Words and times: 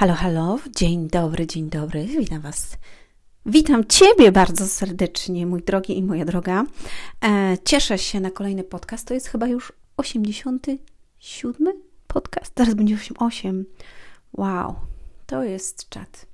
Halo, 0.00 0.14
halo, 0.14 0.58
dzień 0.76 1.08
dobry, 1.08 1.46
dzień 1.46 1.70
dobry, 1.70 2.06
witam 2.06 2.40
Was. 2.40 2.76
Witam 3.46 3.84
Ciebie 3.84 4.32
bardzo 4.32 4.66
serdecznie, 4.66 5.46
mój 5.46 5.62
drogi 5.62 5.98
i 5.98 6.02
moja 6.02 6.24
droga. 6.24 6.64
E, 7.24 7.56
cieszę 7.64 7.98
się 7.98 8.20
na 8.20 8.30
kolejny 8.30 8.64
podcast. 8.64 9.08
To 9.08 9.14
jest 9.14 9.28
chyba 9.28 9.46
już 9.46 9.72
87 9.96 11.72
podcast. 12.06 12.54
Teraz 12.54 12.74
będzie 12.74 12.94
88. 12.94 13.64
Wow, 14.32 14.74
to 15.26 15.44
jest 15.44 15.88
czat. 15.88 16.26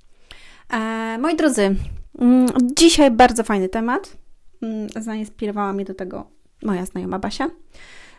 E, 0.73 1.19
moi 1.19 1.37
drodzy, 1.37 1.77
mm, 2.19 2.47
dzisiaj 2.77 3.11
bardzo 3.11 3.45
fajny 3.45 3.69
temat. 3.69 4.17
Mm, 4.63 4.89
zainspirowała 4.97 5.73
mnie 5.73 5.85
do 5.85 5.95
tego 5.95 6.27
moja 6.63 6.87
znajoma 6.87 7.19
Basia. 7.19 7.51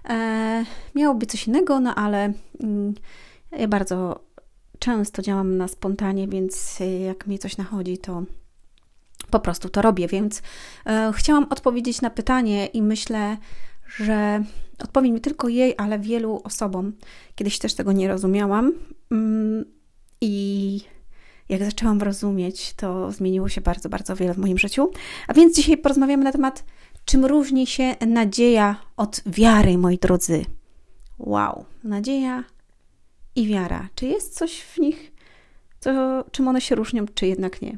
E, 0.10 0.66
miało 0.96 1.16
być 1.16 1.32
coś 1.32 1.48
innego, 1.48 1.80
no 1.80 1.96
ale 1.96 2.34
mm, 2.64 2.94
ja 3.52 3.68
bardzo 3.68 4.27
często 4.80 5.22
działam 5.22 5.58
na 5.58 5.68
spontanie, 5.68 6.28
więc 6.28 6.80
jak 7.06 7.28
mi 7.28 7.40
coś 7.40 7.58
nachodzi, 7.58 7.98
to 7.98 8.24
po 9.30 9.40
prostu 9.40 9.70
to 9.70 9.82
robię. 9.82 10.08
Więc 10.08 10.42
e, 10.86 11.12
chciałam 11.16 11.48
odpowiedzieć 11.50 12.02
na 12.02 12.10
pytanie 12.10 12.66
i 12.66 12.82
myślę, 12.82 13.38
że 13.98 14.44
odpowiem 14.80 15.14
mi 15.14 15.22
tylko 15.22 15.48
jej, 15.48 15.74
ale 15.78 16.00
wielu 16.00 16.42
osobom. 16.44 16.94
Kiedyś 17.36 17.60
też 17.60 17.74
tego 17.74 17.92
nie 17.92 18.08
rozumiałam. 18.08 18.74
Mm, 19.12 19.66
I 20.22 20.82
jak 21.50 21.64
zaczęłam 21.64 22.02
rozumieć, 22.02 22.74
to 22.74 23.12
zmieniło 23.12 23.50
się 23.50 23.62
bardzo, 23.62 23.90
bardzo 23.90 24.16
wiele 24.16 24.34
w 24.34 24.38
moim 24.38 24.58
życiu. 24.58 24.92
A 25.28 25.34
więc 25.34 25.56
dzisiaj 25.56 25.78
porozmawiamy 25.78 26.24
na 26.24 26.32
temat, 26.32 26.64
czym 27.06 27.26
różni 27.26 27.68
się 27.68 27.96
nadzieja 28.08 28.76
od 28.98 29.22
wiary, 29.26 29.78
moi 29.78 29.98
drodzy. 29.98 30.46
Wow, 31.20 31.66
nadzieja 31.84 32.44
i 33.38 33.48
wiara. 33.48 33.90
Czy 33.96 34.06
jest 34.06 34.38
coś 34.38 34.62
w 34.62 34.78
nich, 34.78 35.12
co, 35.80 35.92
czym 36.32 36.48
one 36.48 36.62
się 36.62 36.76
różnią, 36.76 37.06
czy 37.16 37.28
jednak 37.28 37.62
nie? 37.62 37.78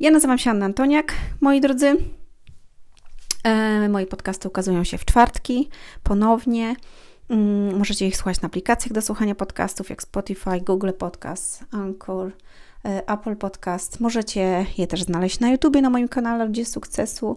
Ja 0.00 0.10
nazywam 0.10 0.38
się 0.38 0.50
Anna 0.50 0.66
Antoniak, 0.66 1.14
moi 1.40 1.60
drodzy. 1.60 1.96
E, 3.44 3.88
moje 3.88 4.06
podcasty 4.06 4.48
ukazują 4.48 4.84
się 4.84 4.98
w 4.98 5.04
czwartki, 5.04 5.68
ponownie. 6.02 6.76
Mm, 7.28 7.78
możecie 7.78 8.06
ich 8.06 8.16
słuchać 8.16 8.40
na 8.40 8.46
aplikacjach 8.46 8.92
do 8.92 9.02
słuchania 9.02 9.34
podcastów, 9.34 9.90
jak 9.90 10.02
Spotify, 10.02 10.60
Google 10.60 10.92
Podcast, 10.98 11.64
Anchor, 11.70 12.32
e, 12.84 13.08
Apple 13.08 13.36
Podcast. 13.36 14.00
Możecie 14.00 14.66
je 14.78 14.86
też 14.86 15.02
znaleźć 15.02 15.40
na 15.40 15.50
YouTubie, 15.50 15.82
na 15.82 15.90
moim 15.90 16.08
kanale 16.08 16.46
Ludzie 16.46 16.64
Sukcesu, 16.64 17.36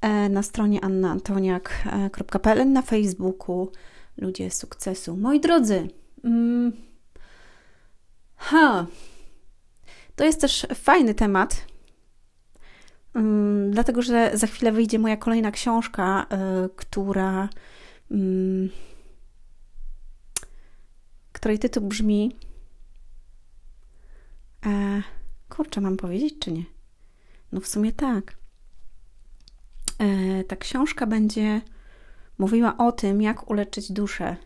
e, 0.00 0.28
na 0.28 0.42
stronie 0.42 0.84
annaantoniak.pl, 0.84 2.72
na 2.72 2.82
Facebooku 2.82 3.68
Ludzie 4.16 4.50
Sukcesu. 4.50 5.16
Moi 5.16 5.40
drodzy, 5.40 5.88
mm, 6.24 6.89
Ha. 8.40 8.86
To 10.16 10.24
jest 10.24 10.40
też 10.40 10.66
fajny 10.74 11.14
temat, 11.14 11.66
um, 13.14 13.70
dlatego 13.70 14.02
że 14.02 14.30
za 14.34 14.46
chwilę 14.46 14.72
wyjdzie 14.72 14.98
moja 14.98 15.16
kolejna 15.16 15.50
książka, 15.50 16.26
y, 16.66 16.68
która. 16.76 17.48
Um, 18.10 18.70
której 21.40 21.58
tytuł 21.58 21.82
brzmi. 21.88 22.36
E, 24.66 25.02
kurczę, 25.48 25.80
mam 25.80 25.96
powiedzieć, 25.96 26.34
czy 26.40 26.52
nie? 26.52 26.64
No, 27.52 27.60
w 27.60 27.66
sumie 27.66 27.92
tak. 27.92 28.36
E, 29.98 30.44
ta 30.44 30.56
książka 30.56 31.06
będzie 31.06 31.60
mówiła 32.38 32.76
o 32.76 32.92
tym, 32.92 33.22
jak 33.22 33.50
uleczyć 33.50 33.92
duszę 33.92 34.36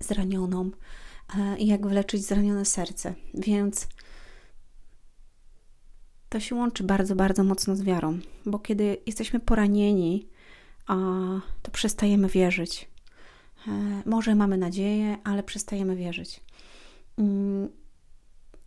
zranioną, 0.00 0.70
i 1.58 1.66
jak 1.66 1.86
wyleczyć 1.86 2.26
zranione 2.26 2.64
serce. 2.64 3.14
Więc 3.34 3.88
to 6.28 6.40
się 6.40 6.54
łączy 6.54 6.84
bardzo, 6.84 7.16
bardzo 7.16 7.44
mocno 7.44 7.76
z 7.76 7.82
wiarą, 7.82 8.18
bo 8.46 8.58
kiedy 8.58 8.96
jesteśmy 9.06 9.40
poranieni, 9.40 10.28
to 11.62 11.70
przestajemy 11.72 12.28
wierzyć. 12.28 12.90
E, 13.68 14.02
może 14.06 14.34
mamy 14.34 14.58
nadzieję, 14.58 15.18
ale 15.24 15.42
przestajemy 15.42 15.96
wierzyć. 15.96 16.40
Mm, 17.18 17.68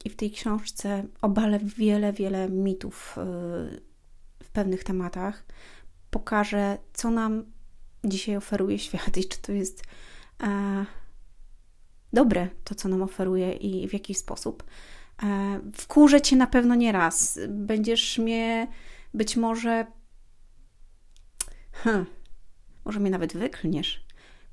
I 0.05 0.09
w 0.09 0.15
tej 0.15 0.31
książce 0.31 1.03
obalę 1.21 1.59
wiele, 1.59 2.13
wiele 2.13 2.49
mitów 2.49 3.15
e, 3.17 3.21
w 4.43 4.49
pewnych 4.53 4.83
tematach. 4.83 5.45
Pokażę, 6.11 6.77
co 6.93 7.11
nam 7.11 7.43
dzisiaj 8.05 8.37
oferuje 8.37 8.79
świat 8.79 9.17
i 9.17 9.25
czy 9.25 9.41
to 9.41 9.51
jest 9.51 9.83
e, 10.43 10.85
dobre 12.13 12.49
to, 12.63 12.75
co 12.75 12.89
nam 12.89 13.01
oferuje 13.01 13.53
i 13.53 13.87
w 13.87 13.93
jaki 13.93 14.15
sposób. 14.15 14.63
E, 15.23 15.59
wkurzę 15.73 16.21
cię 16.21 16.35
na 16.35 16.47
pewno 16.47 16.75
nie 16.75 16.91
raz. 16.91 17.39
Będziesz 17.49 18.17
mnie 18.17 18.67
być 19.13 19.37
może. 19.37 19.85
Hm, 21.71 22.05
może 22.85 22.99
mnie 22.99 23.11
nawet 23.11 23.37
wyklniesz 23.37 24.03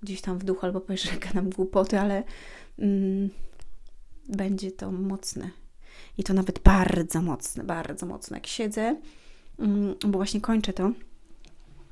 gdzieś 0.03 0.20
tam 0.20 0.38
w 0.38 0.44
duchu, 0.44 0.66
albo 0.66 0.81
powiesz, 0.81 1.03
że 1.03 1.19
gadam 1.19 1.50
głupoty, 1.50 2.00
ale 2.00 2.22
mm, 2.78 3.31
będzie 4.28 4.70
to 4.70 4.93
mocne. 4.93 5.50
I 6.19 6.25
to 6.25 6.34
nawet 6.34 6.59
bardzo 6.59 7.22
mocne, 7.22 7.65
bardzo 7.65 8.06
mocne. 8.06 8.37
Jak 8.37 8.47
siedzę, 8.47 8.97
mm, 9.59 9.94
bo 10.06 10.19
właśnie 10.19 10.41
kończę 10.41 10.72
to. 10.72 10.93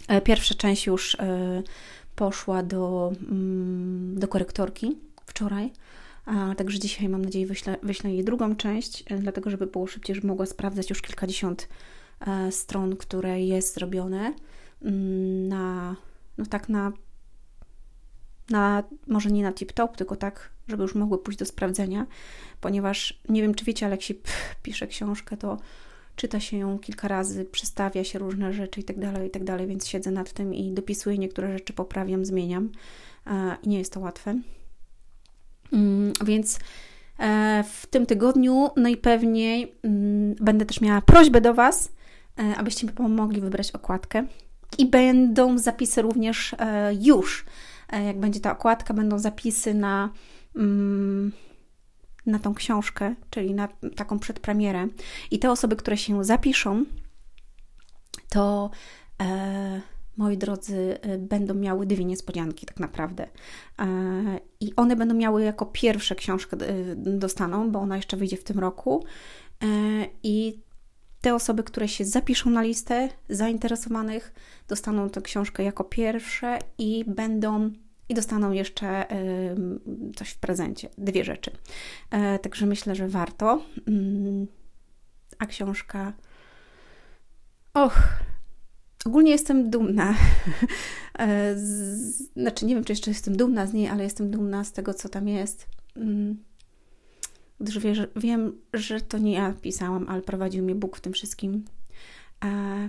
E, 0.08 0.20
pierwsza 0.20 0.54
część 0.54 0.86
już 0.86 1.14
y, 1.14 1.18
poszła 2.16 2.62
do, 2.62 3.12
y, 3.12 4.18
do 4.18 4.28
korektorki 4.28 5.07
wczoraj. 5.28 5.72
A, 6.26 6.54
także 6.54 6.78
dzisiaj 6.78 7.08
mam 7.08 7.24
nadzieję 7.24 7.46
wyślę, 7.46 7.76
wyślę 7.82 8.10
jej 8.10 8.24
drugą 8.24 8.56
część, 8.56 9.04
e, 9.06 9.18
dlatego 9.18 9.50
żeby 9.50 9.66
było 9.66 9.86
szybciej, 9.86 10.16
żeby 10.16 10.26
mogła 10.28 10.46
sprawdzać 10.46 10.90
już 10.90 11.02
kilkadziesiąt 11.02 11.68
e, 12.20 12.52
stron, 12.52 12.96
które 12.96 13.40
jest 13.40 13.74
zrobione 13.74 14.34
mm, 14.82 15.48
na, 15.48 15.96
no 16.38 16.46
tak 16.46 16.68
na, 16.68 16.92
na 18.50 18.82
może 19.06 19.30
nie 19.30 19.42
na 19.42 19.52
tip-top, 19.52 19.96
tylko 19.96 20.16
tak, 20.16 20.50
żeby 20.68 20.82
już 20.82 20.94
mogły 20.94 21.18
pójść 21.18 21.38
do 21.38 21.46
sprawdzenia, 21.46 22.06
ponieważ 22.60 23.20
nie 23.28 23.42
wiem, 23.42 23.54
czy 23.54 23.64
wiecie, 23.64 23.86
ale 23.86 23.94
jak 23.94 24.02
się 24.02 24.14
pisze 24.62 24.86
książkę, 24.86 25.36
to 25.36 25.58
czyta 26.16 26.40
się 26.40 26.56
ją 26.56 26.78
kilka 26.78 27.08
razy, 27.08 27.44
przestawia 27.44 28.04
się 28.04 28.18
różne 28.18 28.52
rzeczy 28.52 28.80
i 28.80 28.84
tak 28.84 28.98
dalej, 28.98 29.28
i 29.28 29.30
tak 29.30 29.66
więc 29.66 29.86
siedzę 29.86 30.10
nad 30.10 30.32
tym 30.32 30.54
i 30.54 30.72
dopisuję 30.72 31.18
niektóre 31.18 31.52
rzeczy, 31.52 31.72
poprawiam, 31.72 32.24
zmieniam 32.24 32.70
e, 33.26 33.56
i 33.62 33.68
nie 33.68 33.78
jest 33.78 33.92
to 33.92 34.00
łatwe. 34.00 34.40
Mm, 35.72 36.12
więc 36.24 36.58
e, 37.18 37.64
w 37.72 37.86
tym 37.86 38.06
tygodniu 38.06 38.68
najpewniej 38.76 39.74
mm, 39.82 40.34
będę 40.40 40.66
też 40.66 40.80
miała 40.80 41.00
prośbę 41.00 41.40
do 41.40 41.54
Was, 41.54 41.92
e, 42.38 42.56
abyście 42.56 42.86
mi 42.86 42.92
pomogli 42.92 43.40
wybrać 43.40 43.70
okładkę. 43.70 44.26
I 44.78 44.86
będą 44.86 45.58
zapisy 45.58 46.02
również 46.02 46.54
e, 46.58 46.94
już. 47.00 47.44
Jak 48.06 48.20
będzie 48.20 48.40
ta 48.40 48.52
okładka, 48.52 48.94
będą 48.94 49.18
zapisy 49.18 49.74
na, 49.74 50.10
mm, 50.56 51.32
na 52.26 52.38
tą 52.38 52.54
książkę, 52.54 53.14
czyli 53.30 53.54
na 53.54 53.68
taką 53.96 54.18
przedpremierę. 54.18 54.88
I 55.30 55.38
te 55.38 55.50
osoby, 55.50 55.76
które 55.76 55.96
się 55.96 56.24
zapiszą, 56.24 56.84
to 58.28 58.70
moi 60.18 60.38
drodzy, 60.38 60.98
y, 61.06 61.18
będą 61.18 61.54
miały 61.54 61.86
dwie 61.86 62.04
niespodzianki 62.04 62.66
tak 62.66 62.80
naprawdę. 62.80 63.26
E, 63.78 63.86
I 64.60 64.76
one 64.76 64.96
będą 64.96 65.14
miały 65.14 65.42
jako 65.42 65.66
pierwsze 65.66 66.14
książkę 66.14 66.56
y, 66.70 66.96
dostaną, 66.96 67.70
bo 67.70 67.78
ona 67.78 67.96
jeszcze 67.96 68.16
wyjdzie 68.16 68.36
w 68.36 68.44
tym 68.44 68.58
roku. 68.58 69.04
E, 69.62 69.66
I 70.22 70.62
te 71.20 71.34
osoby, 71.34 71.62
które 71.62 71.88
się 71.88 72.04
zapiszą 72.04 72.50
na 72.50 72.62
listę 72.62 73.08
zainteresowanych, 73.28 74.34
dostaną 74.68 75.10
tę 75.10 75.20
książkę 75.22 75.62
jako 75.62 75.84
pierwsze 75.84 76.58
i 76.78 77.04
będą 77.06 77.70
i 78.08 78.14
dostaną 78.14 78.52
jeszcze 78.52 79.06
coś 80.16 80.30
w 80.30 80.38
prezencie, 80.38 80.88
dwie 80.98 81.24
rzeczy. 81.24 81.50
E, 82.10 82.38
także 82.38 82.66
myślę, 82.66 82.94
że 82.94 83.08
warto. 83.08 83.62
Mm, 83.88 84.46
a 85.38 85.46
książka. 85.46 86.12
Och, 87.74 87.98
Ogólnie 89.08 89.30
jestem 89.30 89.70
dumna. 89.70 90.14
E, 91.18 91.56
znaczy, 92.36 92.66
nie 92.66 92.74
wiem, 92.74 92.84
czy 92.84 92.92
jeszcze 92.92 93.10
jestem 93.10 93.36
dumna 93.36 93.66
z 93.66 93.72
niej, 93.72 93.88
ale 93.88 94.04
jestem 94.04 94.30
dumna 94.30 94.64
z 94.64 94.72
tego, 94.72 94.94
co 94.94 95.08
tam 95.08 95.28
jest. 95.28 95.66
Mm. 95.96 96.44
Gdyż 97.60 97.78
wie, 97.78 97.94
że, 97.94 98.08
wiem, 98.16 98.60
że 98.72 99.00
to 99.00 99.18
nie 99.18 99.32
ja 99.32 99.54
pisałam, 99.62 100.08
ale 100.08 100.22
prowadził 100.22 100.64
mnie 100.64 100.74
Bóg 100.74 100.96
w 100.96 101.00
tym 101.00 101.12
wszystkim. 101.12 101.64
E, 102.44 102.88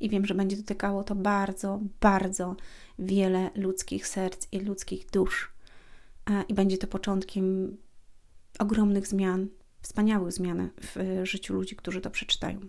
I 0.00 0.08
wiem, 0.08 0.26
że 0.26 0.34
będzie 0.34 0.56
dotykało 0.56 1.04
to 1.04 1.14
bardzo, 1.14 1.80
bardzo 2.00 2.56
wiele 2.98 3.50
ludzkich 3.56 4.06
serc 4.06 4.46
i 4.52 4.60
ludzkich 4.60 5.10
dusz. 5.10 5.52
E, 6.30 6.42
I 6.48 6.54
będzie 6.54 6.78
to 6.78 6.86
początkiem 6.86 7.76
ogromnych 8.58 9.06
zmian 9.06 9.46
wspaniałych 9.84 10.32
zmian 10.32 10.70
w 10.80 10.96
e, 10.96 11.26
życiu 11.26 11.54
ludzi, 11.54 11.76
którzy 11.76 12.00
to 12.00 12.10
przeczytają. 12.10 12.60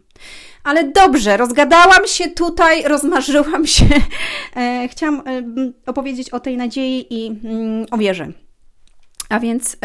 Ale 0.64 0.92
dobrze, 0.92 1.38
rozgadałam 1.38 2.08
się 2.08 2.30
tutaj, 2.30 2.84
rozmarzyłam 2.94 3.68
się. 3.68 3.86
E, 4.56 4.88
chciałam 4.92 5.28
e, 5.28 5.44
opowiedzieć 5.86 6.30
o 6.30 6.40
tej 6.40 6.58
nadziei 6.58 7.08
i 7.10 7.28
mm, 7.28 7.86
o 7.92 7.98
wierze. 7.98 8.32
A 9.30 9.40
więc 9.40 9.78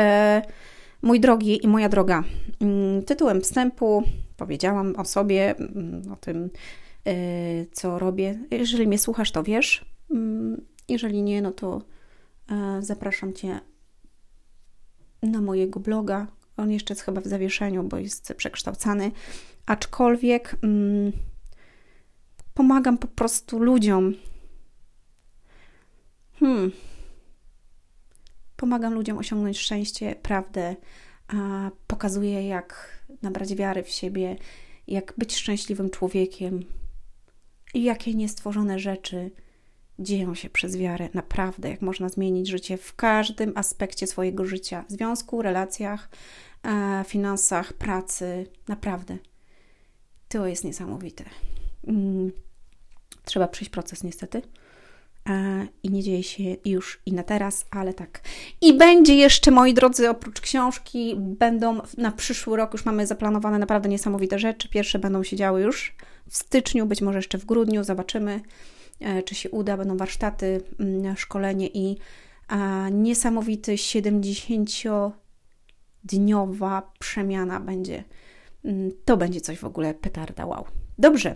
Mój 1.02 1.20
drogi 1.20 1.64
i 1.64 1.68
moja 1.68 1.88
droga, 1.88 2.24
mm, 2.60 3.02
tytułem 3.02 3.40
wstępu 3.40 4.02
powiedziałam 4.36 4.96
o 4.96 5.04
sobie, 5.04 5.56
mm, 5.56 6.12
o 6.12 6.16
tym, 6.16 6.50
co 7.72 7.98
robię. 7.98 8.38
Jeżeli 8.50 8.86
mnie 8.86 8.98
słuchasz, 8.98 9.32
to 9.32 9.42
wiesz. 9.42 9.84
Jeżeli 10.88 11.22
nie, 11.22 11.42
no 11.42 11.52
to 11.52 11.82
zapraszam 12.80 13.32
Cię 13.32 13.60
na 15.22 15.40
mojego 15.40 15.80
bloga. 15.80 16.26
On 16.60 16.70
jeszcze 16.70 16.94
jest 16.94 17.02
chyba 17.02 17.20
w 17.20 17.26
zawieszeniu, 17.26 17.82
bo 17.82 17.98
jest 17.98 18.34
przekształcany. 18.36 19.12
Aczkolwiek 19.66 20.56
pomagam 22.54 22.98
po 22.98 23.08
prostu 23.08 23.58
ludziom. 23.58 24.14
Hmm, 26.40 26.72
Pomagam 28.60 28.94
ludziom 28.94 29.18
osiągnąć 29.18 29.58
szczęście, 29.58 30.14
prawdę, 30.22 30.76
a 31.28 31.70
pokazuję, 31.86 32.48
jak 32.48 33.00
nabrać 33.22 33.54
wiary 33.54 33.82
w 33.82 33.88
siebie, 33.88 34.36
jak 34.86 35.14
być 35.18 35.36
szczęśliwym 35.36 35.90
człowiekiem 35.90 36.64
i 37.74 37.82
jakie 37.82 38.14
niestworzone 38.14 38.78
rzeczy 38.78 39.30
dzieją 39.98 40.34
się 40.34 40.50
przez 40.50 40.76
wiarę. 40.76 41.08
Naprawdę, 41.14 41.70
jak 41.70 41.82
można 41.82 42.08
zmienić 42.08 42.48
życie 42.48 42.76
w 42.76 42.96
każdym 42.96 43.52
aspekcie 43.54 44.06
swojego 44.06 44.44
życia 44.44 44.84
związku, 44.88 45.42
relacjach, 45.42 46.08
finansach, 47.06 47.72
pracy. 47.72 48.46
Naprawdę. 48.68 49.18
To 50.28 50.46
jest 50.46 50.64
niesamowite. 50.64 51.24
Mm. 51.86 52.32
Trzeba 53.24 53.48
przejść 53.48 53.70
proces, 53.70 54.04
niestety 54.04 54.42
i 55.82 55.90
nie 55.90 56.02
dzieje 56.02 56.22
się 56.22 56.42
już 56.64 57.00
i 57.06 57.12
na 57.12 57.22
teraz, 57.22 57.66
ale 57.70 57.94
tak. 57.94 58.20
I 58.60 58.74
będzie 58.74 59.14
jeszcze, 59.14 59.50
moi 59.50 59.74
drodzy, 59.74 60.10
oprócz 60.10 60.40
książki, 60.40 61.14
będą 61.18 61.80
na 61.98 62.12
przyszły 62.12 62.56
rok 62.56 62.72
już 62.72 62.84
mamy 62.84 63.06
zaplanowane 63.06 63.58
naprawdę 63.58 63.88
niesamowite 63.88 64.38
rzeczy. 64.38 64.68
Pierwsze 64.68 64.98
będą 64.98 65.22
się 65.22 65.36
działy 65.36 65.62
już 65.62 65.96
w 66.28 66.36
styczniu, 66.36 66.86
być 66.86 67.02
może 67.02 67.18
jeszcze 67.18 67.38
w 67.38 67.44
grudniu, 67.44 67.84
zobaczymy, 67.84 68.40
e, 69.00 69.22
czy 69.22 69.34
się 69.34 69.50
uda. 69.50 69.76
Będą 69.76 69.96
warsztaty, 69.96 70.60
mm, 70.80 71.16
szkolenie 71.16 71.68
i 71.74 71.96
niesamowity 72.90 73.78
70-dniowa 76.06 76.92
przemiana 76.98 77.60
będzie. 77.60 78.04
Mm, 78.64 78.90
to 79.04 79.16
będzie 79.16 79.40
coś 79.40 79.58
w 79.58 79.64
ogóle 79.64 79.94
petarda, 79.94 80.46
wow. 80.46 80.64
Dobrze. 80.98 81.34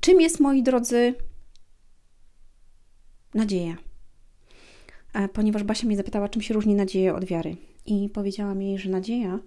Czym 0.00 0.20
jest, 0.20 0.40
moi 0.40 0.62
drodzy, 0.62 1.14
nadzieja? 3.34 3.76
E, 5.12 5.28
ponieważ 5.28 5.62
Basia 5.62 5.86
mnie 5.86 5.96
zapytała, 5.96 6.28
czym 6.28 6.42
się 6.42 6.54
różni 6.54 6.74
nadzieja 6.74 7.14
od 7.14 7.24
wiary. 7.24 7.56
I 7.86 8.08
powiedziałam 8.08 8.62
jej, 8.62 8.78
że 8.78 8.90
nadzieja 8.90 9.38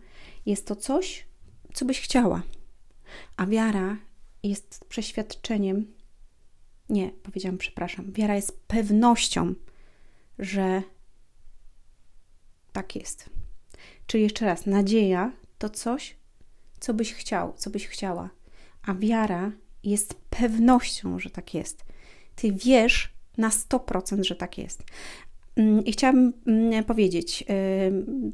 jest 0.45 0.67
to 0.67 0.75
coś, 0.75 1.25
co 1.73 1.85
byś 1.85 2.01
chciała, 2.01 2.43
a 3.37 3.45
wiara 3.45 3.97
jest 4.43 4.85
przeświadczeniem. 4.89 5.93
Nie, 6.89 7.11
powiedziałam, 7.23 7.57
przepraszam. 7.57 8.11
Wiara 8.11 8.35
jest 8.35 8.59
pewnością, 8.67 9.53
że 10.39 10.83
tak 12.73 12.95
jest. 12.95 13.29
Czyli 14.07 14.23
jeszcze 14.23 14.45
raz, 14.45 14.65
nadzieja 14.65 15.31
to 15.57 15.69
coś, 15.69 16.15
co 16.79 16.93
byś 16.93 17.13
chciał, 17.13 17.53
co 17.55 17.69
byś 17.69 17.87
chciała, 17.87 18.29
a 18.85 18.93
wiara 18.93 19.51
jest 19.83 20.13
pewnością, 20.29 21.19
że 21.19 21.29
tak 21.29 21.53
jest. 21.53 21.85
Ty 22.35 22.51
wiesz 22.51 23.13
na 23.37 23.49
100%, 23.49 24.23
że 24.23 24.35
tak 24.35 24.57
jest. 24.57 24.83
Mm, 25.55 25.85
I 25.85 25.91
chciałabym 25.91 26.33
mm, 26.47 26.83
powiedzieć, 26.83 27.43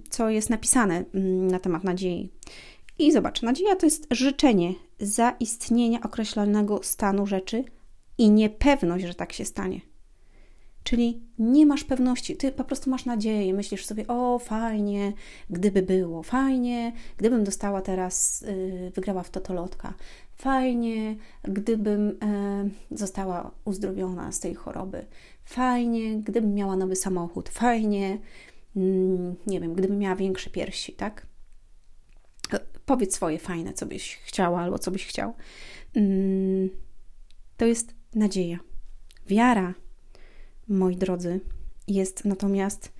co 0.09 0.29
jest 0.29 0.49
napisane 0.49 1.03
mm, 1.13 1.47
na 1.47 1.59
temat 1.59 1.83
nadziei. 1.83 2.29
I 2.99 3.11
zobacz, 3.11 3.41
nadzieja 3.41 3.75
to 3.75 3.85
jest 3.85 4.07
życzenie 4.11 4.73
zaistnienia 4.99 5.99
określonego 6.01 6.83
stanu 6.83 7.27
rzeczy 7.27 7.63
i 8.17 8.29
niepewność, 8.29 9.05
że 9.05 9.13
tak 9.13 9.33
się 9.33 9.45
stanie. 9.45 9.81
Czyli 10.89 11.21
nie 11.39 11.65
masz 11.65 11.83
pewności, 11.83 12.37
ty 12.37 12.51
po 12.51 12.63
prostu 12.63 12.89
masz 12.89 13.05
nadzieję, 13.05 13.53
myślisz 13.53 13.85
sobie, 13.85 14.07
o 14.07 14.39
fajnie, 14.39 15.13
gdyby 15.49 15.81
było, 15.81 16.23
fajnie, 16.23 16.93
gdybym 17.17 17.43
dostała 17.43 17.81
teraz, 17.81 18.41
yy, 18.41 18.91
wygrała 18.95 19.23
w 19.23 19.29
totolotka, 19.29 19.93
fajnie, 20.35 21.15
gdybym 21.43 22.17
e, 22.23 22.69
została 22.91 23.51
uzdrowiona 23.65 24.31
z 24.31 24.39
tej 24.39 24.55
choroby, 24.55 25.05
fajnie, 25.45 26.17
gdybym 26.17 26.53
miała 26.53 26.75
nowy 26.75 26.95
samochód, 26.95 27.49
fajnie, 27.49 28.17
mm, 28.75 29.35
nie 29.47 29.59
wiem, 29.59 29.73
gdybym 29.73 29.97
miała 29.97 30.15
większe 30.15 30.49
piersi, 30.49 30.93
tak? 30.93 31.25
Powiedz 32.85 33.15
swoje 33.15 33.39
fajne, 33.39 33.73
co 33.73 33.85
byś 33.85 34.19
chciała 34.23 34.61
albo 34.61 34.79
co 34.79 34.91
byś 34.91 35.05
chciał. 35.05 35.33
Mm, 35.95 36.69
to 37.57 37.65
jest 37.65 37.95
nadzieja. 38.15 38.59
Wiara, 39.27 39.73
moi 40.69 40.95
drodzy, 40.95 41.39
jest 41.87 42.25
natomiast 42.25 42.93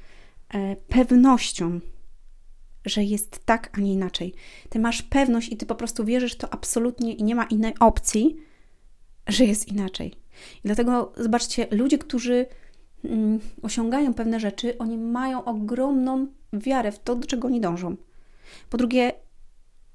e, 0.54 0.76
pewnością, 0.76 1.80
że 2.86 3.04
jest 3.04 3.46
tak, 3.46 3.78
a 3.78 3.82
nie 3.82 3.94
inaczej. 3.94 4.34
Ty 4.70 4.80
masz 4.80 5.02
pewność 5.02 5.52
i 5.52 5.58
ty 5.58 5.66
po 5.66 5.76
prostu 5.76 6.06
wierzysz 6.06 6.36
to 6.36 6.54
absolutnie 6.54 7.14
i 7.14 7.24
nie 7.24 7.36
ma 7.36 7.44
innej 7.44 7.74
opcji, 7.80 8.38
że 9.28 9.46
jest 9.46 9.68
inaczej. 9.68 10.14
I 10.58 10.62
dlatego 10.64 11.14
zobaczcie, 11.18 11.68
ludzie, 11.72 11.98
którzy 11.98 12.46
mm, 13.04 13.40
osiągają 13.62 14.14
pewne 14.14 14.40
rzeczy, 14.40 14.78
oni 14.78 14.98
mają 14.98 15.46
ogromną 15.46 16.28
wiarę 16.54 16.92
w 16.92 17.00
to, 17.00 17.16
do 17.16 17.28
czego 17.28 17.48
oni 17.48 17.62
dążą. 17.62 17.96
Po 18.70 18.78
drugie, 18.78 19.12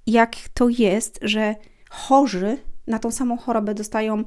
jak 0.06 0.36
to 0.54 0.68
jest, 0.68 1.18
że 1.22 1.54
chorzy 1.90 2.58
na 2.86 2.98
tą 2.98 3.10
samą 3.10 3.36
chorobę 3.36 3.74
dostają 3.74 4.24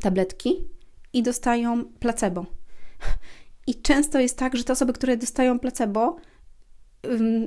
tabletki 0.00 0.73
i 1.14 1.22
dostają 1.22 1.84
placebo. 1.84 2.46
I 3.66 3.74
często 3.74 4.20
jest 4.20 4.38
tak, 4.38 4.56
że 4.56 4.64
te 4.64 4.72
osoby, 4.72 4.92
które 4.92 5.16
dostają 5.16 5.58
placebo, 5.58 6.16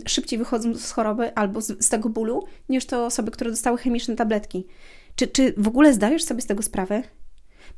szybciej 0.07 0.39
wychodzą 0.39 0.75
z 0.75 0.91
choroby 0.91 1.35
albo 1.35 1.61
z, 1.61 1.85
z, 1.85 1.89
tego 1.89 2.09
bólu, 2.09 2.43
niż 2.69 2.85
te 2.85 2.99
osoby, 2.99 3.31
które 3.31 3.49
dostały 3.49 3.77
chemiczne 3.77 4.15
tabletki. 4.15 4.67
Czy, 5.15 5.27
czy 5.27 5.53
w 5.57 5.67
ogóle 5.67 5.93
zdajesz 5.93 6.23
sobie 6.23 6.41
z 6.41 6.45
tego 6.45 6.63
sprawę? 6.63 7.03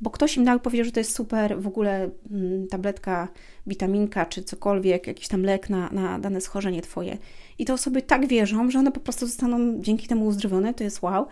Bo 0.02 0.10
ktoś 0.10 0.38
im 0.38 0.44
nagle 0.44 0.60
powie, 0.60 0.86
że 0.86 0.92
to 0.92 1.00
jest 1.00 1.16
super, 1.16 1.62
w 1.62 1.68
ogóle 1.68 2.10
tabletka, 2.70 3.28
witaminka, 3.68 4.26
czy 4.26 4.44
cokolwiek, 4.44 5.08
jakiś 5.08 5.28
tam 5.28 5.44
lek 5.44 5.70
na, 5.70 5.90
na 5.90 6.20
dane 6.20 6.42
schorzenie 6.42 6.82
Twoje. 6.82 7.18
I 7.58 7.66
te 7.66 7.74
osoby 7.74 8.02
tak 8.02 8.28
wierzą, 8.28 8.72
że 8.72 8.80
one 8.80 8.92
po 8.92 9.00
prostu 9.00 9.28
zostaną 9.28 9.82
dzięki 9.82 10.08
temu 10.08 10.26
uzdrowione, 10.26 10.74
to 10.74 10.84
jest 10.84 11.02
wow, 11.02 11.28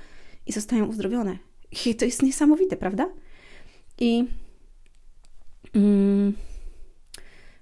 i 0.45 0.51
zostają 0.51 0.85
uzdrowione. 0.85 1.37
I 1.85 1.95
to 1.95 2.05
jest 2.05 2.23
niesamowite, 2.23 2.77
prawda? 2.77 3.09
I... 3.99 4.25
Mm, 5.75 6.33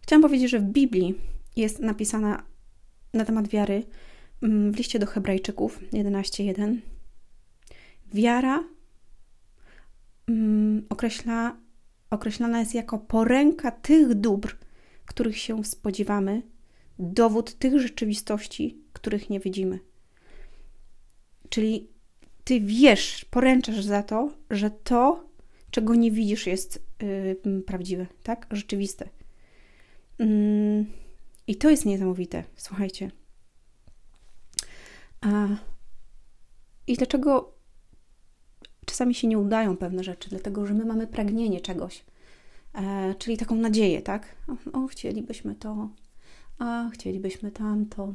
Chciałam 0.05 0.21
powiedzieć, 0.21 0.49
że 0.51 0.59
w 0.59 0.63
Biblii 0.63 1.15
jest 1.55 1.79
napisana 1.79 2.43
na 3.13 3.25
temat 3.25 3.47
wiary 3.47 3.83
mm, 4.41 4.71
w 4.71 4.77
liście 4.77 4.99
do 4.99 5.05
Hebrajczyków 5.05 5.79
11:1. 5.93 6.77
Wiara 8.13 8.63
mm, 10.27 10.85
określa, 10.89 11.57
określana 12.09 12.59
jest 12.59 12.75
jako 12.75 12.97
poręka 12.97 13.71
tych 13.71 14.13
dóbr, 14.13 14.55
których 15.05 15.37
się 15.37 15.63
spodziewamy, 15.63 16.41
dowód 16.99 17.53
tych 17.53 17.79
rzeczywistości, 17.79 18.81
których 18.93 19.29
nie 19.29 19.39
widzimy. 19.39 19.79
Czyli 21.49 21.89
ty 22.43 22.61
wiesz, 22.61 23.25
poręczasz 23.25 23.83
za 23.83 24.03
to, 24.03 24.31
że 24.49 24.71
to, 24.71 25.29
czego 25.75 25.95
nie 25.95 26.11
widzisz, 26.11 26.47
jest 26.47 26.85
yy, 27.45 27.61
prawdziwe, 27.61 28.07
tak? 28.23 28.47
Rzeczywiste. 28.51 29.09
Mm, 30.17 30.85
I 31.47 31.55
to 31.55 31.69
jest 31.69 31.85
niesamowite, 31.85 32.43
słuchajcie. 32.55 33.11
A, 35.21 35.47
I 36.87 36.95
dlaczego 36.95 37.53
czasami 38.85 39.15
się 39.15 39.27
nie 39.27 39.37
udają 39.37 39.77
pewne 39.77 40.03
rzeczy? 40.03 40.29
Dlatego, 40.29 40.65
że 40.65 40.73
my 40.73 40.85
mamy 40.85 41.07
pragnienie 41.07 41.61
czegoś, 41.61 42.05
e, 42.73 43.15
czyli 43.15 43.37
taką 43.37 43.55
nadzieję, 43.55 44.01
tak? 44.01 44.35
O, 44.47 44.83
o, 44.83 44.87
chcielibyśmy 44.87 45.55
to, 45.55 45.89
a 46.59 46.89
chcielibyśmy 46.93 47.51
tamto, 47.51 48.13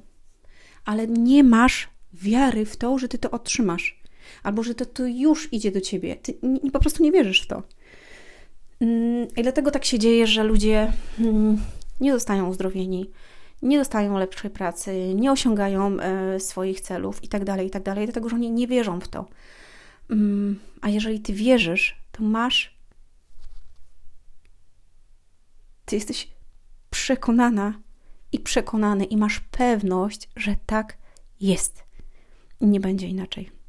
ale 0.85 1.07
nie 1.07 1.45
masz 1.45 1.89
wiary 2.13 2.65
w 2.67 2.77
to, 2.77 2.99
że 2.99 3.09
ty 3.09 3.19
to 3.19 3.31
otrzymasz, 3.31 4.00
albo 4.43 4.63
że 4.63 4.75
to, 4.75 4.87
to 4.87 5.07
już 5.07 5.53
idzie 5.53 5.71
do 5.71 5.81
ciebie. 5.81 6.17
Ty 6.17 6.39
po 6.73 6.79
prostu 6.79 7.03
nie 7.03 7.13
wierzysz 7.13 7.43
w 7.43 7.47
to. 7.47 7.63
Mm, 8.81 9.29
I 9.37 9.43
dlatego 9.43 9.71
tak 9.71 9.85
się 9.85 9.99
dzieje, 9.99 10.27
że 10.27 10.45
ludzie 10.45 10.93
mm, 11.19 11.59
nie 12.01 12.13
zostają 12.13 12.49
uzdrowieni, 12.49 13.11
nie 13.63 13.79
dostają 13.79 14.19
lepszej 14.19 14.51
pracy, 14.51 15.15
nie 15.15 15.33
osiągają 15.33 16.01
e, 16.01 16.41
swoich 16.41 16.81
celów 16.81 17.23
itd., 17.23 17.45
tak 17.45 17.63
itd., 17.63 17.95
tak 17.95 18.05
dlatego 18.05 18.29
że 18.29 18.37
oni 18.37 18.51
nie 18.51 18.67
wierzą 18.67 19.01
w 19.01 19.09
to. 19.09 19.27
Mm, 20.11 20.61
a 20.81 20.89
jeżeli 20.89 21.21
ty 21.21 21.33
wierzysz, 21.33 21.97
to 22.13 22.23
masz. 22.23 22.81
Ty 25.85 25.97
jesteś 25.97 26.29
przekonana 26.91 27.81
i 28.33 28.39
przekonany 28.39 29.05
i 29.05 29.17
masz 29.17 29.41
pewność, 29.41 30.29
że 30.37 30.57
tak 30.67 30.99
jest. 31.41 31.85
I 32.61 32.67
nie 32.67 32.81
będzie 32.81 33.07
inaczej. 33.07 33.60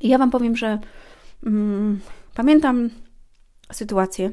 I 0.00 0.08
ja 0.08 0.18
Wam 0.18 0.30
powiem, 0.30 0.56
że 0.56 0.78
mm, 1.46 2.00
pamiętam 2.34 2.90
sytuację, 3.72 4.30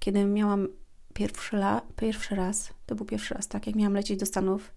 kiedy 0.00 0.24
miałam 0.24 0.68
pierwszy, 1.14 1.56
la, 1.56 1.82
pierwszy 1.96 2.34
raz, 2.34 2.72
to 2.86 2.94
był 2.94 3.06
pierwszy 3.06 3.34
raz, 3.34 3.48
tak, 3.48 3.66
jak 3.66 3.76
miałam 3.76 3.94
lecieć 3.94 4.20
do 4.20 4.26
Stanów 4.26 4.74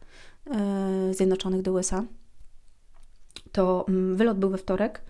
e, 0.51 1.13
Zjednoczonych, 1.13 1.61
do 1.61 1.73
USA, 1.73 2.03
to 3.51 3.85
mm, 3.89 4.15
wylot 4.15 4.39
był 4.39 4.49
we 4.49 4.57
wtorek, 4.57 5.01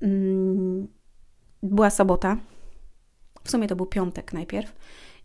mm, 0.00 0.88
była 1.62 1.90
sobota, 1.90 2.36
w 3.44 3.50
sumie 3.50 3.68
to 3.68 3.76
był 3.76 3.86
piątek 3.86 4.32
najpierw 4.32 4.74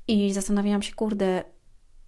i 0.07 0.33
zastanawiałam 0.33 0.81
się, 0.81 0.93
kurde, 0.93 1.43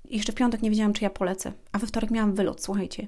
jeszcze 0.09 0.31
w 0.31 0.35
piątek 0.35 0.61
nie 0.61 0.69
wiedziałam, 0.69 0.93
czy 0.93 1.03
ja 1.03 1.09
polecę, 1.09 1.53
a 1.71 1.79
we 1.79 1.87
wtorek 1.87 2.11
miałam 2.11 2.33
wylot, 2.33 2.63
słuchajcie. 2.63 3.07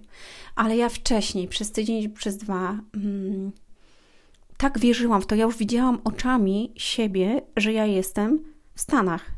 Ale 0.55 0.77
ja 0.77 0.89
wcześniej, 0.89 1.47
przez 1.47 1.71
tydzień, 1.71 2.09
przez 2.09 2.37
dwa, 2.37 2.79
mm, 2.95 3.28
tak 4.59 4.79
wierzyłam 4.79 5.21
w 5.21 5.25
to. 5.25 5.35
Ja 5.35 5.45
już 5.45 5.57
widziałam 5.57 6.01
oczami 6.03 6.73
siebie, 6.75 7.41
że 7.57 7.73
ja 7.73 7.85
jestem 7.85 8.43
w 8.75 8.81
Stanach. 8.81 9.31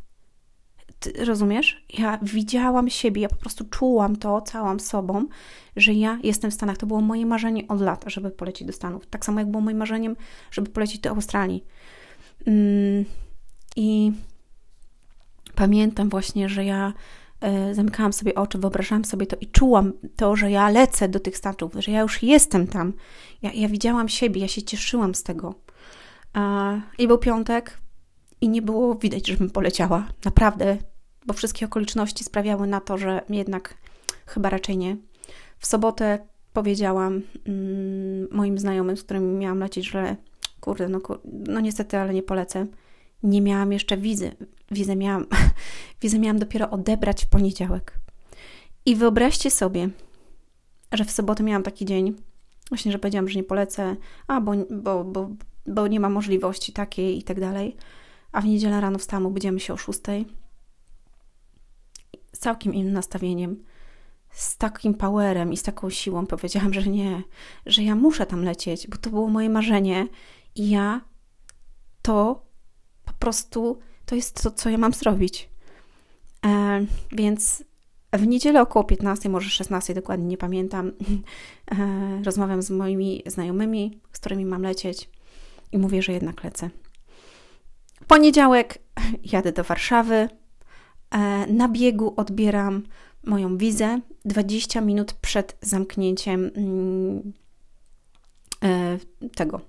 Ty 1.00 1.26
rozumiesz? 1.26 1.86
Ja 1.98 2.20
widziałam 2.22 2.90
siebie, 2.90 3.22
ja 3.22 3.30
po 3.30 3.36
prostu 3.36 3.66
czułam 3.66 4.16
to 4.16 4.42
całą 4.42 4.80
sobą, 4.80 5.28
że 5.76 5.94
ja 5.94 6.20
jestem 6.24 6.52
w 6.52 6.54
Stanach. 6.54 6.78
To 6.78 6.86
było 6.86 7.02
moje 7.02 7.26
marzenie 7.26 7.68
od 7.68 7.82
lat, 7.82 8.04
żeby 8.08 8.32
polecieć 8.32 8.68
do 8.68 8.74
Stanów. 8.74 9.08
Tak 9.08 9.26
samo 9.26 9.40
jak 9.40 9.52
było 9.52 9.62
moim 9.62 9.78
marzeniem, 9.78 10.16
żeby 10.52 10.70
polecieć 10.70 11.00
do 11.00 11.10
Australii. 11.10 11.64
Mm, 12.46 13.06
I 13.76 14.12
pamiętam 15.56 16.10
właśnie, 16.10 16.50
że 16.50 16.66
ja 16.66 16.94
zamykałam 17.72 18.14
sobie 18.14 18.36
oczy, 18.36 18.58
wyobrażałam 18.58 19.06
sobie 19.06 19.28
to 19.28 19.38
i 19.42 19.48
czułam 19.48 19.94
to, 20.16 20.36
że 20.36 20.52
ja 20.52 20.70
lecę 20.70 21.10
do 21.10 21.20
tych 21.20 21.38
Stanów, 21.38 21.74
że 21.80 21.92
ja 21.92 22.02
już 22.02 22.24
jestem 22.24 22.68
tam. 22.68 22.94
Ja, 23.42 23.52
ja 23.54 23.68
widziałam 23.68 24.10
siebie, 24.10 24.42
ja 24.42 24.48
się 24.48 24.62
cieszyłam 24.62 25.16
z 25.16 25.24
tego. 25.24 25.56
I 26.98 27.08
był 27.08 27.18
piątek 27.18 27.78
i 28.42 28.50
nie 28.50 28.62
było 28.62 28.96
widać, 28.96 29.28
żebym 29.28 29.50
poleciała. 29.50 30.08
Naprawdę, 30.26 30.78
bo 31.26 31.34
wszystkie 31.34 31.66
okoliczności 31.66 32.24
sprawiały 32.24 32.68
na 32.68 32.82
to, 32.82 32.98
że 32.98 33.22
jednak 33.30 33.78
chyba 34.26 34.50
raczej 34.50 34.78
nie. 34.78 34.98
W 35.60 35.68
sobotę 35.68 36.20
powiedziałam 36.54 37.22
mm, 37.48 38.28
moim 38.32 38.60
znajomym, 38.60 38.98
z 38.98 39.04
którymi 39.04 39.34
miałam 39.34 39.60
lecieć, 39.60 39.90
że 39.90 40.16
kurde, 40.60 40.90
no, 40.90 41.00
no 41.26 41.60
niestety, 41.60 41.98
ale 41.98 42.14
nie 42.14 42.24
polecę. 42.24 42.66
Nie 43.24 43.42
miałam 43.42 43.72
jeszcze 43.72 43.98
wizy. 43.98 44.32
Wizę 44.72 44.96
miałam, 44.96 45.26
wizę 46.02 46.20
miałam 46.20 46.40
dopiero 46.40 46.70
odebrać 46.70 47.26
w 47.26 47.28
poniedziałek. 47.28 48.00
I 48.86 48.96
wyobraźcie 48.96 49.52
sobie, 49.52 49.90
że 50.92 51.06
w 51.06 51.12
sobotę 51.12 51.44
miałam 51.44 51.64
taki 51.64 51.86
dzień, 51.86 52.16
właśnie, 52.70 52.92
że 52.92 53.00
powiedziałam, 53.00 53.30
że 53.30 53.40
nie 53.40 53.44
polecę, 53.44 53.96
a 54.28 54.42
bo, 54.42 54.52
bo, 54.70 55.04
bo, 55.04 55.30
bo 55.68 55.88
nie 55.88 56.00
ma 56.00 56.10
możliwości 56.10 56.74
takiej 56.74 57.18
i 57.18 57.24
tak 57.24 57.40
dalej. 57.40 57.76
A 58.32 58.42
w 58.42 58.46
niedzielę 58.46 58.82
rano 58.82 59.00
wstałam, 59.00 59.26
obudziłam 59.26 59.60
się 59.60 59.74
o 59.74 59.78
szóstej 59.78 60.26
z 62.34 62.40
całkiem 62.40 62.74
innym 62.74 62.94
nastawieniem, 62.94 63.64
z 64.32 64.58
takim 64.58 64.94
powerem 64.94 65.54
i 65.54 65.58
z 65.58 65.64
taką 65.64 65.90
siłą 65.90 66.26
powiedziałam, 66.26 66.74
że 66.74 66.84
nie, 66.84 67.24
że 67.66 67.84
ja 67.84 67.96
muszę 67.96 68.26
tam 68.26 68.44
lecieć, 68.44 68.88
bo 68.88 68.98
to 68.98 69.10
było 69.10 69.28
moje 69.28 69.50
marzenie 69.50 70.08
i 70.56 70.70
ja 70.70 71.02
to 72.02 72.46
prostu 73.22 73.80
to 74.06 74.16
jest 74.16 74.44
to, 74.44 74.52
co 74.52 74.70
ja 74.70 74.78
mam 74.78 74.94
zrobić. 74.94 75.50
E, 76.46 76.86
więc 77.12 77.64
w 78.14 78.28
niedzielę 78.28 78.62
około 78.62 78.86
15, 78.86 79.30
może 79.30 79.50
16, 79.50 79.94
dokładnie 79.94 80.28
nie 80.28 80.38
pamiętam, 80.38 80.92
e, 81.72 82.22
rozmawiam 82.24 82.62
z 82.62 82.70
moimi 82.70 83.24
znajomymi, 83.26 84.02
z 84.12 84.20
którymi 84.20 84.46
mam 84.46 84.62
lecieć 84.62 85.10
i 85.72 85.78
mówię, 85.78 86.02
że 86.02 86.14
jednak 86.14 86.44
lecę. 86.44 86.70
Poniedziałek 88.08 88.78
jadę 89.34 89.52
do 89.52 89.64
Warszawy. 89.64 90.30
E, 91.12 91.48
na 91.48 91.70
biegu 91.70 92.14
odbieram 92.18 92.84
moją 93.24 93.58
wizę 93.58 94.00
20 94.26 94.82
minut 94.82 95.14
przed 95.14 95.58
zamknięciem 95.62 96.52
mm, 96.56 97.34
e, 98.64 98.98
tego, 99.36 99.62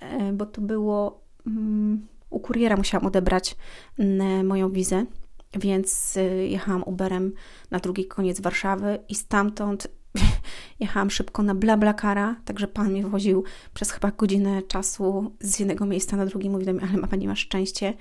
e, 0.00 0.32
bo 0.32 0.46
to 0.46 0.60
było 0.60 1.24
mm, 1.46 2.06
u 2.32 2.40
kuriera 2.40 2.76
musiałam 2.76 3.06
odebrać 3.06 3.56
mm, 3.98 4.46
moją 4.46 4.72
wizę, 4.72 5.06
więc 5.54 6.18
jechałam 6.48 6.82
Uberem 6.82 7.32
na 7.70 7.78
drugi 7.78 8.06
koniec 8.06 8.40
Warszawy 8.40 8.98
i 9.08 9.14
stamtąd 9.14 9.88
jechałam 10.80 11.10
szybko 11.10 11.42
na 11.42 11.54
BlaBlaCara, 11.54 12.36
także 12.44 12.68
pan 12.68 12.90
mnie 12.90 13.06
woził 13.06 13.44
przez 13.74 13.90
chyba 13.90 14.10
godzinę 14.10 14.62
czasu 14.62 15.32
z 15.40 15.58
jednego 15.58 15.86
miejsca 15.86 16.16
na 16.16 16.26
drugie. 16.26 16.50
Mówi 16.50 16.66
do 16.66 16.72
mnie, 16.72 16.82
ale 16.88 16.98
ma 16.98 17.06
pani 17.06 17.28
masz 17.28 17.40
szczęście. 17.40 17.94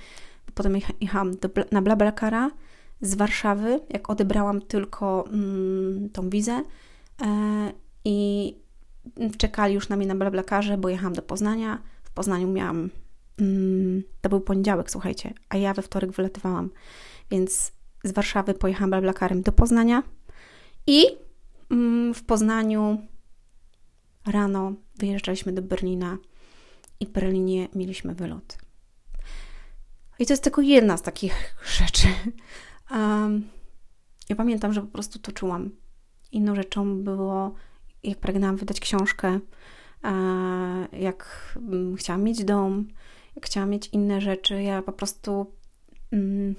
Potem 0.54 0.78
jechałam 1.02 1.32
do, 1.36 1.50
na 1.72 1.82
BlaBlaCara 1.82 2.52
z 3.02 3.16
Warszawy, 3.16 3.80
jak 3.90 4.10
odebrałam 4.10 4.62
tylko 4.62 5.26
mm, 5.28 6.10
tą 6.10 6.30
wizę 6.30 6.64
e, 7.22 7.72
i 8.06 8.56
czekali 9.38 9.74
już 9.74 9.90
na 9.90 9.96
mnie 9.96 10.08
na 10.08 10.16
BlaBlaCarze, 10.16 10.78
bo 10.78 10.90
jechałam 10.90 11.14
do 11.14 11.22
Poznania. 11.22 11.82
W 12.04 12.12
Poznaniu 12.12 12.48
miałam, 12.48 12.90
mm, 13.42 14.04
to 14.22 14.30
był 14.30 14.42
poniedziałek, 14.42 14.92
słuchajcie, 14.92 15.34
a 15.50 15.58
ja 15.58 15.74
we 15.74 15.82
wtorek 15.82 16.12
wylatywałam, 16.12 16.70
więc 17.32 17.72
z 18.04 18.12
Warszawy 18.12 18.54
pojechałam 18.54 18.90
BlaBlaCarem 18.90 19.42
do 19.42 19.52
Poznania 19.52 20.04
i 20.88 21.06
mm, 21.70 22.14
w 22.14 22.24
Poznaniu 22.24 23.08
rano 24.28 24.74
wyjeżdżaliśmy 24.96 25.54
do 25.54 25.62
Berlina 25.62 26.18
i 27.00 27.06
w 27.06 27.10
Berlinie 27.10 27.68
mieliśmy 27.76 28.16
wylot. 28.16 28.58
I 30.20 30.26
to 30.26 30.34
jest 30.34 30.44
tylko 30.44 30.62
jedna 30.62 30.98
z 30.98 31.02
takich 31.02 31.56
rzeczy, 31.80 32.08
Um, 32.92 33.50
ja 34.30 34.36
pamiętam, 34.36 34.74
że 34.74 34.82
po 34.82 34.88
prostu 34.88 35.20
to 35.20 35.32
czułam. 35.32 35.70
Inną 36.32 36.56
rzeczą 36.56 37.04
było, 37.04 37.54
jak 38.04 38.20
pragnęłam 38.20 38.58
wydać 38.58 38.80
książkę, 38.80 39.40
jak 40.94 41.50
chciałam 41.98 42.24
mieć 42.24 42.44
dom, 42.44 42.88
chciałam 43.42 43.70
mieć 43.70 43.88
inne 43.88 44.22
rzeczy. 44.22 44.64
Ja 44.64 44.82
po 44.82 44.92
prostu 44.92 45.52
mm, 46.12 46.56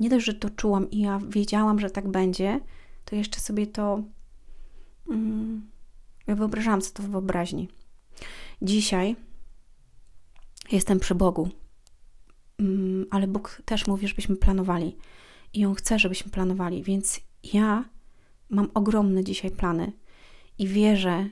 nie 0.00 0.10
dość, 0.10 0.26
że 0.26 0.34
to 0.34 0.50
czułam 0.50 0.90
i 0.90 1.00
ja 1.00 1.20
wiedziałam, 1.28 1.80
że 1.80 1.90
tak 1.90 2.08
będzie, 2.08 2.60
to 3.04 3.16
jeszcze 3.16 3.40
sobie 3.40 3.66
to 3.66 4.02
mm, 5.10 5.70
ja 6.26 6.34
wyobrażałam 6.34 6.82
sobie 6.82 6.94
to 6.94 7.02
w 7.02 7.06
wyobraźni. 7.06 7.68
Dzisiaj 8.62 9.16
jestem 10.72 11.00
przy 11.00 11.14
Bogu, 11.14 11.48
mm, 12.58 13.06
ale 13.10 13.26
Bóg 13.26 13.62
też 13.64 13.86
mówi, 13.86 14.08
żebyśmy 14.08 14.36
planowali 14.36 14.96
i 15.52 15.66
on 15.66 15.74
chce, 15.74 15.98
żebyśmy 15.98 16.30
planowali, 16.30 16.82
więc 16.82 17.20
ja 17.52 17.84
mam 18.50 18.68
ogromne 18.74 19.24
dzisiaj 19.24 19.50
plany 19.50 19.92
i 20.58 20.68
wierzę, 20.68 21.28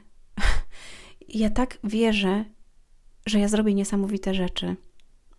ja 1.29 1.51
tak 1.51 1.79
wierzę, 1.85 2.45
że 3.29 3.39
ja 3.39 3.49
zrobię 3.49 3.75
niesamowite 3.75 4.35
rzeczy 4.35 4.77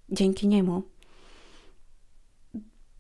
dzięki 0.10 0.48
niemu. 0.48 0.84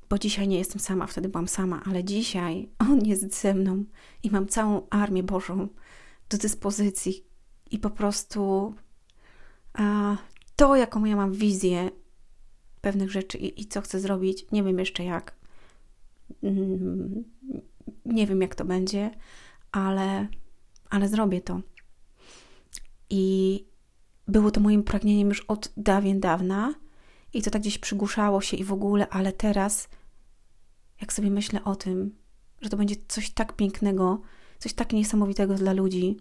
Bo 0.09 0.17
dzisiaj 0.17 0.47
nie 0.47 0.57
jestem 0.57 0.79
sama, 0.79 1.07
wtedy 1.07 1.29
byłam 1.29 1.47
sama, 1.47 1.83
ale 1.85 2.03
dzisiaj 2.03 2.69
on 2.79 3.05
jest 3.05 3.41
ze 3.41 3.53
mną 3.53 3.83
i 4.23 4.31
mam 4.31 4.47
całą 4.47 4.89
armię 4.89 5.23
Bożą 5.23 5.67
do 6.29 6.37
dyspozycji 6.37 7.25
i 7.71 7.79
po 7.79 7.89
prostu 7.89 8.73
a, 9.73 10.17
to, 10.55 10.75
jaką 10.75 11.05
ja 11.05 11.15
mam 11.15 11.33
wizję 11.33 11.91
pewnych 12.81 13.11
rzeczy 13.11 13.37
i, 13.37 13.61
i 13.61 13.65
co 13.65 13.81
chcę 13.81 13.99
zrobić, 13.99 14.45
nie 14.51 14.63
wiem 14.63 14.79
jeszcze 14.79 15.03
jak, 15.03 15.39
Mm, 16.43 17.23
nie 18.05 18.27
wiem, 18.27 18.41
jak 18.41 18.55
to 18.55 18.65
będzie, 18.65 19.11
ale, 19.71 20.27
ale 20.89 21.09
zrobię 21.09 21.41
to. 21.41 21.61
I 23.09 23.65
było 24.29 24.51
to 24.51 24.59
moim 24.59 24.83
pragnieniem 24.83 25.29
już 25.29 25.41
od 25.41 25.71
dawien 25.77 26.19
dawna, 26.19 26.73
i 27.33 27.41
to 27.41 27.51
tak 27.51 27.61
gdzieś 27.61 27.77
przygłuszało 27.77 28.41
się 28.41 28.57
i 28.57 28.63
w 28.63 28.73
ogóle, 28.73 29.09
ale 29.09 29.33
teraz, 29.33 29.89
jak 31.01 31.13
sobie 31.13 31.31
myślę 31.31 31.63
o 31.63 31.75
tym, 31.75 32.15
że 32.61 32.69
to 32.69 32.77
będzie 32.77 32.95
coś 33.07 33.29
tak 33.29 33.53
pięknego, 33.53 34.21
coś 34.59 34.73
tak 34.73 34.93
niesamowitego 34.93 35.55
dla 35.55 35.73
ludzi, 35.73 36.17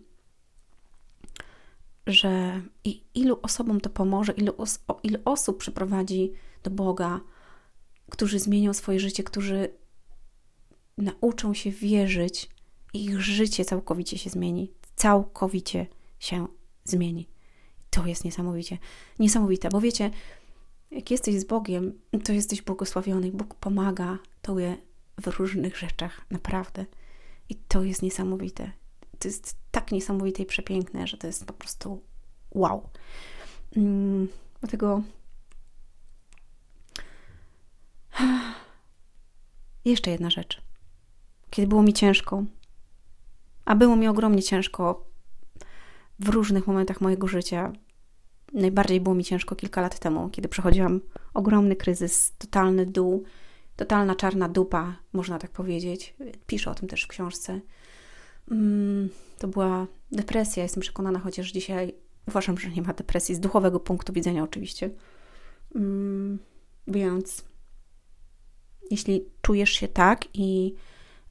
że 2.06 2.62
i 2.84 3.04
ilu 3.14 3.38
osobom 3.42 3.80
to 3.80 3.90
pomoże, 3.90 4.32
ilu, 4.32 4.54
os 4.58 4.80
ilu 5.02 5.18
osób 5.24 5.58
przyprowadzi 5.58 6.32
do 6.62 6.70
Boga, 6.70 7.20
którzy 8.10 8.38
zmienią 8.38 8.74
swoje 8.74 9.00
życie, 9.00 9.22
którzy 9.22 9.68
nauczą 10.98 11.54
się 11.54 11.70
wierzyć 11.70 12.50
ich 12.94 13.20
życie 13.20 13.64
całkowicie 13.64 14.18
się 14.18 14.30
zmieni. 14.30 14.72
Całkowicie 14.96 15.86
się 16.18 16.46
zmieni. 16.84 17.28
To 17.90 18.06
jest 18.06 18.24
niesamowicie, 18.24 18.78
niesamowite, 19.18 19.68
bo 19.68 19.80
wiecie, 19.80 20.10
jak 20.90 21.10
jesteś 21.10 21.34
z 21.34 21.44
Bogiem, 21.44 21.92
to 22.24 22.32
jesteś 22.32 22.62
błogosławiony. 22.62 23.30
Bóg 23.32 23.54
pomaga 23.54 24.18
inwestuje 24.48 24.76
w 25.20 25.26
różnych 25.26 25.78
rzeczach, 25.78 26.26
naprawdę. 26.30 26.86
I 27.48 27.54
to 27.54 27.82
jest 27.82 28.02
niesamowite. 28.02 28.72
To 29.18 29.28
jest 29.28 29.56
tak 29.70 29.92
niesamowite 29.92 30.42
i 30.42 30.46
przepiękne, 30.46 31.06
że 31.06 31.16
to 31.16 31.26
jest 31.26 31.44
po 31.44 31.52
prostu 31.52 32.02
wow. 32.50 32.88
Mm, 33.76 34.28
dlatego 34.60 35.02
jeszcze 39.84 40.10
jedna 40.10 40.30
rzecz. 40.30 40.62
Kiedy 41.50 41.68
było 41.68 41.82
mi 41.82 41.92
ciężko, 41.92 42.44
a 43.64 43.74
było 43.74 43.96
mi 43.96 44.08
ogromnie 44.08 44.42
ciężko 44.42 45.07
w 46.18 46.28
różnych 46.28 46.66
momentach 46.66 47.00
mojego 47.00 47.26
życia, 47.26 47.72
najbardziej 48.52 49.00
było 49.00 49.14
mi 49.14 49.24
ciężko 49.24 49.56
kilka 49.56 49.80
lat 49.80 49.98
temu, 49.98 50.28
kiedy 50.28 50.48
przechodziłam 50.48 51.00
ogromny 51.34 51.76
kryzys, 51.76 52.32
totalny 52.38 52.86
dół, 52.86 53.24
totalna 53.76 54.14
czarna 54.14 54.48
dupa, 54.48 54.96
można 55.12 55.38
tak 55.38 55.50
powiedzieć. 55.50 56.16
Piszę 56.46 56.70
o 56.70 56.74
tym 56.74 56.88
też 56.88 57.04
w 57.04 57.08
książce. 57.08 57.60
Mm, 58.50 59.08
to 59.38 59.48
była 59.48 59.86
depresja, 60.12 60.62
jestem 60.62 60.80
przekonana, 60.80 61.18
chociaż 61.18 61.52
dzisiaj 61.52 61.94
uważam, 62.28 62.58
że 62.58 62.70
nie 62.70 62.82
ma 62.82 62.92
depresji 62.92 63.34
z 63.34 63.40
duchowego 63.40 63.80
punktu 63.80 64.12
widzenia, 64.12 64.42
oczywiście. 64.42 64.90
Mm, 65.74 66.38
więc 66.86 67.44
jeśli 68.90 69.24
czujesz 69.42 69.70
się 69.70 69.88
tak 69.88 70.24
i 70.34 70.74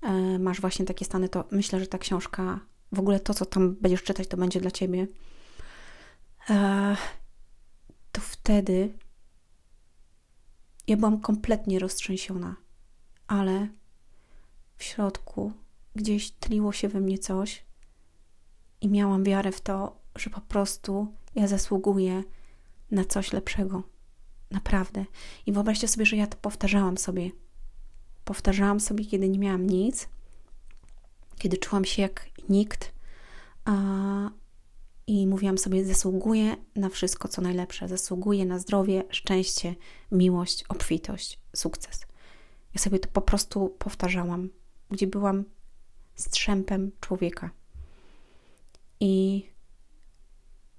e, 0.01 0.39
masz 0.39 0.61
właśnie 0.61 0.85
takie 0.85 1.05
stany, 1.05 1.29
to 1.29 1.43
myślę, 1.51 1.79
że 1.79 1.87
ta 1.87 1.97
książka, 1.97 2.59
w 2.91 2.99
ogóle 2.99 3.19
to, 3.19 3.33
co 3.33 3.45
tam 3.45 3.75
będziesz 3.75 4.03
czytać, 4.03 4.27
to 4.27 4.37
będzie 4.37 4.61
dla 4.61 4.71
ciebie. 4.71 5.07
E, 6.49 6.97
to 8.11 8.21
wtedy 8.21 8.93
ja 10.87 10.97
byłam 10.97 11.21
kompletnie 11.21 11.79
roztrzęsiona, 11.79 12.55
ale 13.27 13.67
w 14.75 14.83
środku 14.83 15.51
gdzieś 15.95 16.31
tliło 16.31 16.71
się 16.71 16.87
we 16.87 16.99
mnie 16.99 17.17
coś 17.17 17.65
i 18.81 18.89
miałam 18.89 19.23
wiarę 19.23 19.51
w 19.51 19.61
to, 19.61 19.99
że 20.15 20.29
po 20.29 20.41
prostu 20.41 21.13
ja 21.35 21.47
zasługuję 21.47 22.23
na 22.91 23.05
coś 23.05 23.33
lepszego. 23.33 23.83
Naprawdę. 24.51 25.05
I 25.45 25.51
wyobraźcie 25.51 25.87
sobie, 25.87 26.05
że 26.05 26.15
ja 26.15 26.27
to 26.27 26.37
powtarzałam 26.37 26.97
sobie. 26.97 27.31
Powtarzałam 28.25 28.79
sobie, 28.79 29.05
kiedy 29.05 29.29
nie 29.29 29.39
miałam 29.39 29.67
nic, 29.67 30.09
kiedy 31.37 31.57
czułam 31.57 31.85
się 31.85 32.01
jak 32.01 32.25
nikt, 32.49 32.93
i 35.07 35.27
mówiłam 35.27 35.57
sobie, 35.57 35.85
zasługuję 35.85 36.55
na 36.75 36.89
wszystko, 36.89 37.27
co 37.27 37.41
najlepsze. 37.41 37.87
Zasługuję 37.87 38.45
na 38.45 38.59
zdrowie, 38.59 39.03
szczęście, 39.09 39.75
miłość, 40.11 40.63
obfitość, 40.69 41.39
sukces. 41.55 42.05
Ja 42.73 42.81
sobie 42.81 42.99
to 42.99 43.09
po 43.09 43.21
prostu 43.21 43.75
powtarzałam, 43.79 44.49
gdzie 44.89 45.07
byłam 45.07 45.43
strzępem 46.15 46.91
człowieka. 46.99 47.49
I 48.99 49.45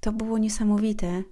to 0.00 0.12
było 0.12 0.38
niesamowite. 0.38 1.22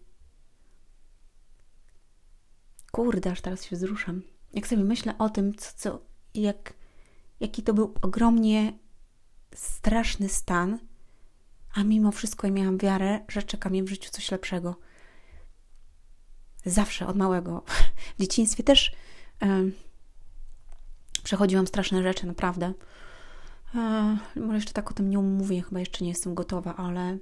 Kurde, 2.93 3.31
aż 3.31 3.41
teraz 3.41 3.65
się 3.65 3.77
wzruszam. 3.77 4.23
Jak 4.55 4.67
sobie 4.67 4.85
myślę 4.85 5.19
o 5.19 5.29
tym, 5.31 5.55
co, 5.55 5.73
co, 5.77 6.01
jak, 6.35 6.75
jaki 7.41 7.63
to 7.63 7.75
był 7.75 7.95
ogromnie 8.03 8.79
straszny 9.57 10.29
stan, 10.29 10.79
a 11.75 11.85
mimo 11.85 12.13
wszystko 12.13 12.51
miałam 12.51 12.79
wiarę, 12.79 13.21
że 13.29 13.43
czeka 13.43 13.71
mnie 13.71 13.83
w 13.83 13.89
życiu 13.89 14.11
coś 14.11 14.31
lepszego. 14.31 14.77
Zawsze, 16.65 17.07
od 17.07 17.17
małego. 17.17 17.63
W 18.19 18.21
dzieciństwie 18.21 18.63
też 18.63 18.93
przechodziłam 21.23 21.67
straszne 21.67 22.03
rzeczy, 22.03 22.27
naprawdę. 22.27 22.73
E, 23.75 24.19
może 24.37 24.55
jeszcze 24.55 24.73
tak 24.73 24.91
o 24.91 24.95
tym 24.95 25.11
nie 25.11 25.19
mówię, 25.19 25.63
chyba 25.63 25.81
jeszcze 25.81 26.05
nie 26.05 26.11
jestem 26.11 26.35
gotowa, 26.35 26.77
ale 26.77 27.19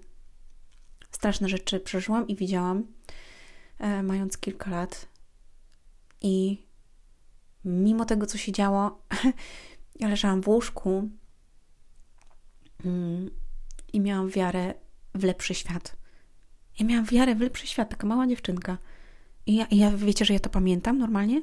straszne 1.11 1.49
rzeczy 1.49 1.81
przeżyłam 1.81 2.29
i 2.29 2.37
widziałam, 2.37 2.87
e, 3.79 4.03
mając 4.03 4.39
kilka 4.39 4.71
lat. 4.71 5.09
I 6.21 6.67
mimo 7.65 8.05
tego, 8.05 8.27
co 8.27 8.39
się 8.39 8.53
działo, 8.53 9.03
ja 10.01 10.09
leżałam 10.09 10.43
w 10.43 10.49
łóżku 10.49 11.09
i 13.93 14.01
miałam 14.01 14.29
wiarę 14.29 14.75
w 15.15 15.25
lepszy 15.25 15.55
świat. 15.55 15.97
Ja 16.79 16.87
miałam 16.87 17.05
wiarę 17.05 17.35
w 17.35 17.41
lepszy 17.41 17.67
świat, 17.67 17.91
taka 17.91 18.07
mała 18.07 18.27
dziewczynka. 18.27 18.79
I 19.47 19.55
ja, 19.55 19.67
i 19.67 19.77
ja 19.77 19.91
wiecie, 19.91 20.25
że 20.25 20.35
ja 20.35 20.41
to 20.41 20.51
pamiętam 20.51 20.99
normalnie? 20.99 21.43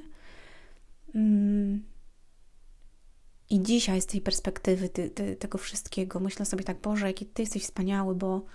Mm. 1.16 1.84
I 3.50 3.62
dzisiaj 3.62 4.02
z 4.02 4.06
tej 4.06 4.22
perspektywy 4.22 4.90
ty, 4.90 5.10
ty, 5.10 5.36
tego 5.36 5.58
wszystkiego 5.58 6.20
myślę 6.20 6.46
sobie 6.46 6.64
tak, 6.64 6.82
Boże, 6.82 7.08
jaki 7.08 7.26
Ty 7.26 7.42
jesteś 7.42 7.64
wspaniały, 7.64 8.16
bo, 8.16 8.46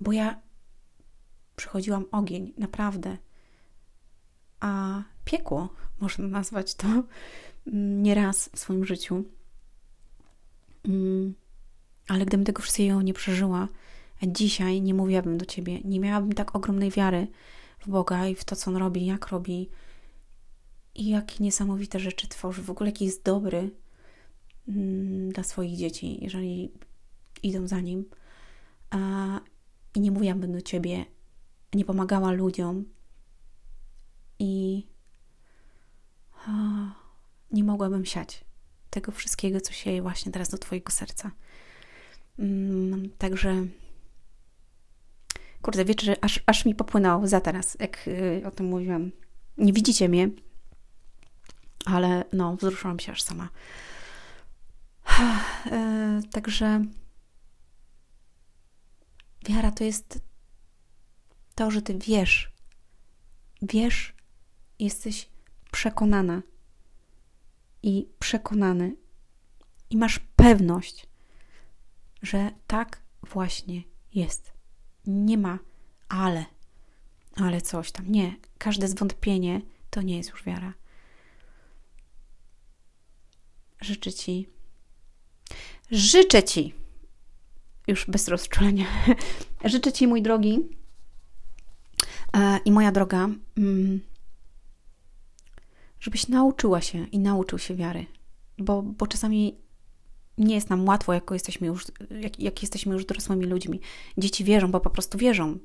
bo 0.00 0.12
ja 0.12 0.40
przychodziłam 1.56 2.04
ogień, 2.12 2.52
naprawdę. 2.58 3.16
A 4.60 5.02
piekło, 5.24 5.68
można 6.00 6.28
nazwać 6.28 6.74
to, 6.74 6.86
mm, 7.66 8.02
nieraz 8.02 8.50
w 8.54 8.58
swoim 8.58 8.84
życiu. 8.84 9.24
Mm. 10.88 11.34
Ale 12.08 12.26
gdybym 12.26 12.44
tego 12.44 12.62
wszystkiego 12.62 13.02
nie 13.02 13.14
przeżyła, 13.14 13.68
dzisiaj 14.26 14.82
nie 14.82 14.94
mówiłabym 14.94 15.38
do 15.38 15.46
ciebie, 15.46 15.80
nie 15.84 16.00
miałabym 16.00 16.32
tak 16.32 16.56
ogromnej 16.56 16.90
wiary 16.90 17.26
w 17.80 17.88
Boga 17.88 18.26
i 18.26 18.34
w 18.34 18.44
to, 18.44 18.56
co 18.56 18.70
on 18.70 18.76
robi, 18.76 19.06
jak 19.06 19.26
robi 19.28 19.70
i 20.94 21.08
jakie 21.08 21.44
niesamowite 21.44 22.00
rzeczy 22.00 22.28
tworzy, 22.28 22.62
w 22.62 22.70
ogóle 22.70 22.90
jaki 22.90 23.04
jest 23.04 23.24
dobry 23.24 23.70
mm, 24.68 25.32
dla 25.32 25.42
swoich 25.42 25.76
dzieci, 25.76 26.24
jeżeli 26.24 26.72
idą 27.42 27.66
za 27.66 27.80
nim. 27.80 28.04
I 29.94 30.00
nie 30.00 30.10
mówiłabym 30.10 30.52
do 30.52 30.62
ciebie, 30.62 31.04
nie 31.74 31.84
pomagała 31.84 32.32
ludziom 32.32 32.84
i 34.38 34.86
nie 37.50 37.64
mogłabym 37.64 38.04
siać 38.04 38.44
tego 38.90 39.12
wszystkiego, 39.12 39.60
co 39.60 39.72
się 39.72 40.02
właśnie 40.02 40.32
teraz 40.32 40.48
do 40.48 40.58
Twojego 40.58 40.92
serca. 40.92 41.30
Mm, 42.38 43.10
także 43.18 43.66
kurde, 45.62 45.84
wiecie, 45.84 46.06
że 46.06 46.24
aż, 46.24 46.40
aż 46.46 46.64
mi 46.64 46.74
popłynęło 46.74 47.26
za 47.26 47.40
teraz, 47.40 47.76
jak 47.80 48.08
y, 48.08 48.42
o 48.46 48.50
tym 48.50 48.66
mówiłam. 48.66 49.10
Nie 49.58 49.72
widzicie 49.72 50.08
mnie, 50.08 50.30
ale 51.84 52.24
no, 52.32 52.56
wzruszyłam 52.56 52.98
się 52.98 53.12
aż 53.12 53.22
sama. 53.22 53.48
E, 55.66 56.20
także 56.32 56.84
wiara 59.48 59.70
to 59.70 59.84
jest 59.84 60.20
to, 61.54 61.70
że 61.70 61.82
ty 61.82 61.98
wiesz, 61.98 62.52
wiesz, 63.62 64.14
jesteś 64.78 65.28
przekonana 65.72 66.42
i 67.82 68.08
przekonany 68.18 68.96
i 69.90 69.96
masz 69.96 70.20
pewność, 70.36 71.06
że 72.22 72.50
tak 72.66 73.02
właśnie 73.22 73.82
jest. 74.14 74.52
Nie 75.06 75.38
ma 75.38 75.58
ale, 76.08 76.44
ale 77.36 77.60
coś 77.60 77.92
tam. 77.92 78.12
Nie, 78.12 78.36
każde 78.58 78.88
zwątpienie 78.88 79.60
to 79.90 80.02
nie 80.02 80.16
jest 80.16 80.30
już 80.30 80.44
wiara. 80.44 80.74
Życzę 83.80 84.12
Ci, 84.12 84.48
życzę 85.90 86.42
Ci, 86.42 86.74
już 87.86 88.06
bez 88.06 88.28
rozczulenia, 88.28 88.86
życzę 89.64 89.92
Ci, 89.92 90.06
mój 90.06 90.22
drogi 90.22 90.58
e, 92.36 92.58
i 92.64 92.72
moja 92.72 92.92
droga, 92.92 93.28
mm, 93.56 94.00
żebyś 96.00 96.28
nauczyła 96.28 96.80
się 96.80 97.06
i 97.06 97.18
nauczył 97.18 97.58
się 97.58 97.74
wiary, 97.74 98.06
bo, 98.58 98.82
bo 98.82 99.06
czasami 99.06 99.58
nie 100.38 100.54
jest 100.54 100.70
nam 100.70 100.88
łatwo, 100.88 101.12
jak 101.12 101.30
jesteśmy 101.30 101.66
już, 101.66 101.86
jak, 102.20 102.40
jak 102.40 102.62
jesteśmy 102.62 102.94
już 102.94 103.04
dorosłymi 103.04 103.46
ludźmi. 103.46 103.80
Dzieci 104.18 104.44
wierzą, 104.44 104.70
bo 104.70 104.80
po 104.80 104.90
prostu 104.90 105.18
wierzą. 105.18 105.58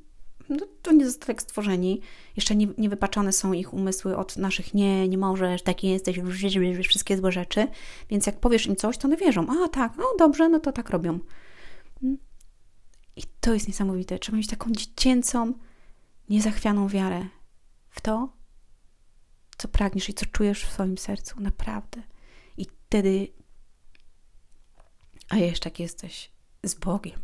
No, 0.50 0.66
to 0.82 0.92
nie 0.92 1.06
zostali 1.06 1.28
tak 1.28 1.42
stworzeni. 1.42 2.02
Jeszcze 2.36 2.56
nie, 2.56 2.68
nie 2.78 2.90
wypaczone 2.90 3.34
są 3.34 3.54
ich 3.54 3.74
umysły 3.74 4.18
od 4.18 4.38
naszych 4.38 4.74
nie, 4.74 5.08
nie 5.08 5.18
możesz, 5.18 5.62
taki 5.62 5.90
jesteś, 5.90 6.20
wszystkie 6.84 7.18
złe 7.18 7.32
rzeczy. 7.32 7.68
Więc 8.10 8.26
jak 8.26 8.40
powiesz 8.40 8.68
im 8.68 8.76
coś, 8.76 8.98
to 8.98 9.08
one 9.08 9.18
wierzą. 9.18 9.64
A 9.64 9.68
tak, 9.68 9.94
no 9.98 10.04
dobrze, 10.20 10.50
no 10.50 10.60
to 10.60 10.72
tak 10.72 10.90
robią. 10.90 11.20
Mm. 12.04 12.18
I 13.16 13.22
to 13.40 13.54
jest 13.54 13.68
niesamowite. 13.68 14.20
Trzeba 14.20 14.38
mieć 14.38 14.48
taką 14.48 14.72
dziecięcą, 14.72 15.54
niezachwianą 16.30 16.88
wiarę 16.88 17.26
w 17.90 18.02
to, 18.02 18.34
co 19.58 19.68
pragniesz 19.68 20.10
i 20.10 20.14
co 20.14 20.26
czujesz 20.26 20.66
w 20.66 20.72
swoim 20.72 20.98
sercu. 20.98 21.42
Naprawdę. 21.42 22.02
I 22.58 22.66
wtedy 22.66 23.28
a 25.30 25.38
jeszcze 25.38 25.70
jak 25.70 25.80
jesteś 25.80 26.32
z 26.64 26.74
Bogiem, 26.74 27.20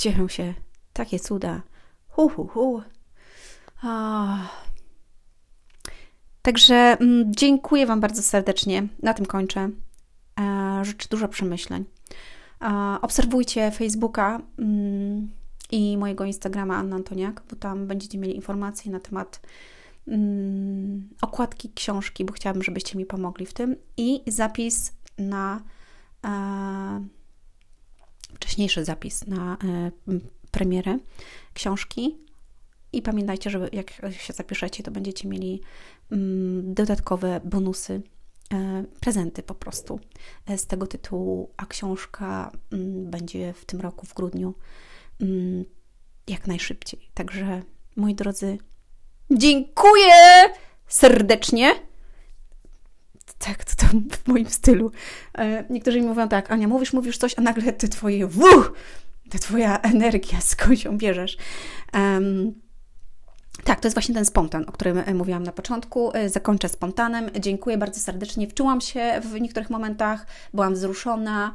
dzieją 0.00 0.28
się 0.28 0.54
takie 0.92 1.20
cuda. 1.20 1.62
Hu, 2.08 2.28
hu, 2.28 2.46
hu. 2.46 2.82
A... 3.82 4.38
Także 6.42 6.74
mm, 6.74 7.34
dziękuję 7.34 7.86
Wam 7.86 8.00
bardzo 8.00 8.22
serdecznie. 8.22 8.88
Na 9.02 9.14
tym 9.14 9.26
kończę. 9.26 9.70
E, 10.40 10.80
życzę 10.84 11.08
dużo 11.10 11.28
przemyśleń. 11.28 11.84
E, 12.62 12.98
obserwujcie 13.02 13.70
Facebooka 13.70 14.40
mm, 14.58 15.30
i 15.70 15.96
mojego 15.98 16.24
Instagrama 16.24 16.76
Anna 16.76 16.96
Antoniak, 16.96 17.42
bo 17.50 17.56
tam 17.56 17.86
będziecie 17.86 18.18
mieli 18.18 18.36
informacje 18.36 18.92
na 18.92 19.00
temat 19.00 19.40
mm, 20.08 21.08
okładki 21.22 21.72
książki, 21.74 22.24
bo 22.24 22.32
chciałabym, 22.32 22.62
żebyście 22.62 22.98
mi 22.98 23.06
pomogli 23.06 23.46
w 23.46 23.52
tym 23.52 23.76
i 23.96 24.22
zapis 24.26 24.92
na 25.18 25.62
e, 26.24 27.06
wcześniejszy 28.34 28.84
zapis 28.84 29.26
na 29.26 29.52
e, 29.52 29.90
premierę 30.50 30.98
książki. 31.54 32.18
I 32.92 33.02
pamiętajcie, 33.02 33.50
że 33.50 33.68
jak 33.72 33.90
się 34.10 34.32
zapiszecie, 34.32 34.82
to 34.82 34.90
będziecie 34.90 35.28
mieli 35.28 35.60
mm, 36.10 36.74
dodatkowe 36.74 37.40
bonusy, 37.44 38.02
e, 38.54 38.84
prezenty 39.00 39.42
po 39.42 39.54
prostu 39.54 40.00
e, 40.46 40.58
z 40.58 40.66
tego 40.66 40.86
tytułu, 40.86 41.50
a 41.56 41.66
książka 41.66 42.52
mm, 42.72 43.10
będzie 43.10 43.52
w 43.52 43.64
tym 43.64 43.80
roku, 43.80 44.06
w 44.06 44.14
grudniu, 44.14 44.54
mm, 45.20 45.64
jak 46.28 46.46
najszybciej. 46.46 47.10
Także, 47.14 47.62
moi 47.96 48.14
drodzy, 48.14 48.58
dziękuję 49.30 50.14
serdecznie 50.88 51.74
tak, 53.38 53.64
to 53.64 53.86
tam 53.86 54.08
w 54.10 54.28
moim 54.28 54.46
stylu. 54.46 54.92
E, 55.38 55.64
niektórzy 55.70 56.00
mi 56.00 56.06
mówią 56.06 56.28
tak, 56.28 56.50
Ania, 56.50 56.68
mówisz, 56.68 56.92
mówisz 56.92 57.18
coś, 57.18 57.34
a 57.36 57.40
nagle 57.40 57.72
ty 57.72 57.88
twoje 57.88 58.26
wuh, 58.26 58.72
ta 59.30 59.38
twoja 59.38 59.80
energia, 59.80 60.40
skąd 60.40 60.84
ją 60.84 60.98
bierzesz. 60.98 61.36
Um, 61.94 62.54
tak, 63.64 63.80
to 63.80 63.86
jest 63.88 63.94
właśnie 63.94 64.14
ten 64.14 64.24
spontan, 64.24 64.64
o 64.68 64.72
którym 64.72 64.98
e, 64.98 65.14
mówiłam 65.14 65.42
na 65.42 65.52
początku. 65.52 66.10
E, 66.14 66.28
zakończę 66.28 66.68
spontanem. 66.68 67.30
Dziękuję 67.40 67.78
bardzo 67.78 68.00
serdecznie. 68.00 68.48
Wczułam 68.48 68.80
się 68.80 69.20
w 69.24 69.40
niektórych 69.40 69.70
momentach, 69.70 70.26
byłam 70.54 70.74
wzruszona, 70.74 71.52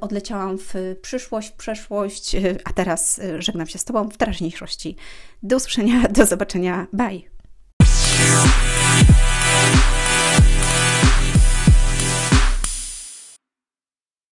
odleciałam 0.00 0.58
w 0.58 0.74
przyszłość, 1.02 1.48
w 1.48 1.52
przeszłość, 1.52 2.36
a 2.64 2.72
teraz 2.72 3.20
żegnam 3.38 3.66
się 3.66 3.78
z 3.78 3.84
Tobą 3.84 4.08
w 4.08 4.16
teraźniejszości. 4.16 4.96
Do 5.42 5.56
usłyszenia, 5.56 6.08
do 6.08 6.26
zobaczenia. 6.26 6.86
Bye. 6.92 7.20